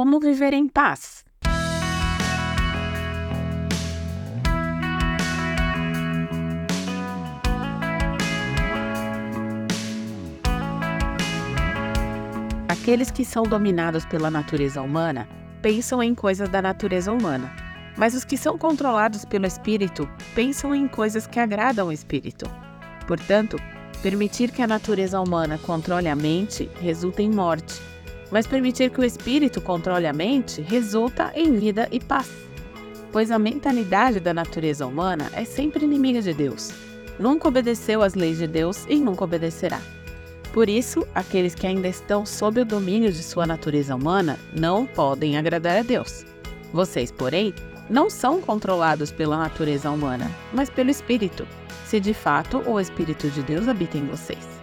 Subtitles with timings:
[0.00, 1.26] como viver em paz.
[12.66, 15.28] Aqueles que são dominados pela natureza humana
[15.60, 17.54] pensam em coisas da natureza humana,
[17.98, 22.46] mas os que são controlados pelo espírito pensam em coisas que agradam o espírito.
[23.06, 23.58] Portanto,
[24.00, 27.90] permitir que a natureza humana controle a mente resulta em morte,
[28.30, 32.30] mas permitir que o espírito controle a mente resulta em vida e paz.
[33.12, 36.70] Pois a mentalidade da natureza humana é sempre inimiga de Deus.
[37.18, 39.80] Nunca obedeceu às leis de Deus e nunca obedecerá.
[40.52, 45.36] Por isso, aqueles que ainda estão sob o domínio de sua natureza humana não podem
[45.36, 46.24] agradar a Deus.
[46.72, 47.54] Vocês, porém,
[47.88, 51.46] não são controlados pela natureza humana, mas pelo Espírito,
[51.84, 54.60] se de fato o Espírito de Deus habita em vocês.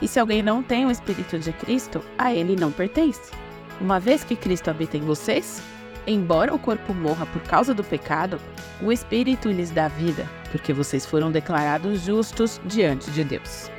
[0.00, 3.32] E se alguém não tem o Espírito de Cristo, a ele não pertence.
[3.80, 5.62] Uma vez que Cristo habita em vocês,
[6.06, 8.40] embora o corpo morra por causa do pecado,
[8.80, 13.70] o Espírito lhes dá vida, porque vocês foram declarados justos diante de Deus.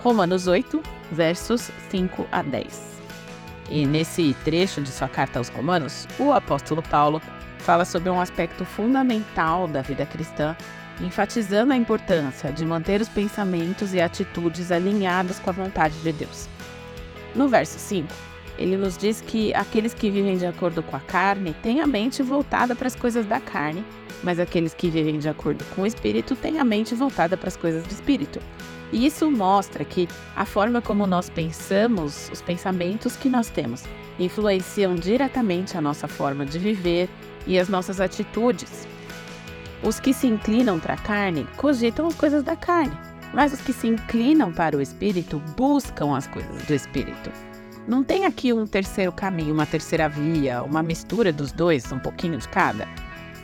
[0.00, 2.90] Romanos 8, versos 5 a 10.
[3.70, 7.20] E nesse trecho de sua carta aos Romanos, o apóstolo Paulo
[7.58, 10.56] fala sobre um aspecto fundamental da vida cristã,
[11.02, 16.48] enfatizando a importância de manter os pensamentos e atitudes alinhados com a vontade de Deus.
[17.34, 18.08] No verso 5,
[18.58, 22.22] ele nos diz que aqueles que vivem de acordo com a carne têm a mente
[22.22, 23.84] voltada para as coisas da carne,
[24.22, 27.56] mas aqueles que vivem de acordo com o espírito têm a mente voltada para as
[27.56, 28.38] coisas do espírito.
[28.92, 33.84] E isso mostra que a forma como nós pensamos, os pensamentos que nós temos,
[34.18, 37.08] influenciam diretamente a nossa forma de viver
[37.46, 38.86] e as nossas atitudes.
[39.82, 42.96] Os que se inclinam para a carne cogitam as coisas da carne,
[43.32, 47.30] mas os que se inclinam para o espírito buscam as coisas do espírito.
[47.88, 52.36] Não tem aqui um terceiro caminho, uma terceira via, uma mistura dos dois, um pouquinho
[52.36, 52.86] de cada.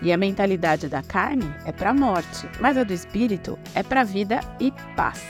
[0.02, 4.02] E a mentalidade da carne é para a morte, mas a do espírito é para
[4.02, 5.24] a vida e paz.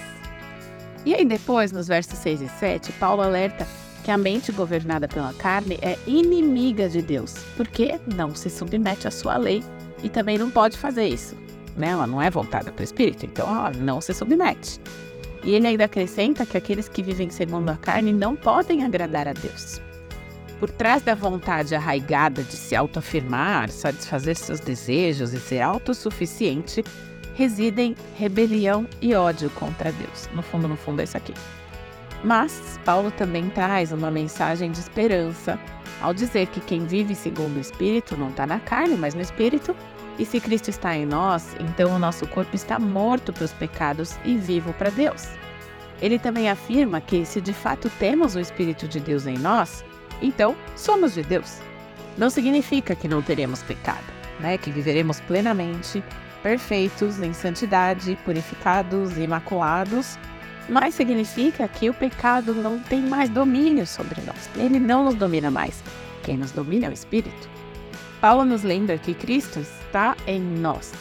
[1.05, 3.65] E aí depois, nos versos 6 e 7, Paulo alerta
[4.03, 9.11] que a mente governada pela carne é inimiga de Deus, porque não se submete à
[9.11, 9.63] sua lei
[10.03, 11.37] e também não pode fazer isso.
[11.77, 11.89] Né?
[11.89, 14.81] Ela não é voltada para o espírito, então ela não se submete.
[15.45, 19.33] E ele ainda acrescenta que aqueles que vivem segundo a carne não podem agradar a
[19.33, 19.81] Deus.
[20.59, 26.83] Por trás da vontade arraigada de se autoafirmar, satisfazer seus desejos e ser autossuficiente,
[27.35, 30.29] residem rebelião e ódio contra Deus.
[30.35, 31.35] No fundo, no fundo, é isso aqui.
[32.25, 35.59] Mas Paulo também traz uma mensagem de esperança
[36.01, 39.75] ao dizer que quem vive segundo o Espírito não está na carne, mas no Espírito.
[40.19, 44.17] E se Cristo está em nós, então o nosso corpo está morto para os pecados
[44.25, 45.29] e vivo para Deus.
[46.01, 49.85] Ele também afirma que se de fato temos o Espírito de Deus em nós,
[50.21, 51.61] então, somos de Deus.
[52.17, 54.05] Não significa que não teremos pecado,
[54.41, 54.57] né?
[54.57, 56.03] Que viveremos plenamente,
[56.43, 60.19] perfeitos, em santidade, purificados, imaculados,
[60.69, 64.51] mas significa que o pecado não tem mais domínio sobre nós.
[64.57, 65.83] Ele não nos domina mais.
[66.23, 67.49] Quem nos domina é o Espírito.
[68.21, 70.93] Paulo nos lembra que Cristo está em nós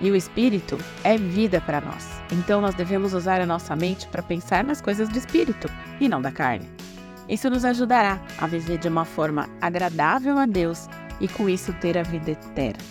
[0.00, 2.08] e o Espírito é vida para nós.
[2.30, 5.68] Então nós devemos usar a nossa mente para pensar nas coisas do Espírito
[6.00, 6.68] e não da carne.
[7.28, 10.88] Isso nos ajudará a viver de uma forma agradável a Deus
[11.20, 12.82] e com isso ter a vida eterna.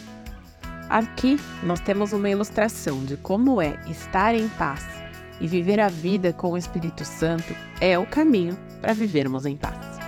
[0.89, 5.00] Aqui nós temos uma ilustração de como é estar em paz
[5.41, 9.99] e viver a vida com o Espírito Santo é o caminho para vivermos em paz.